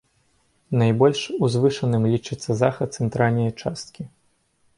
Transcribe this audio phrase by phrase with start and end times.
[0.81, 4.03] Найбольш узвышаным лічыцца захад цэнтральнай часткі.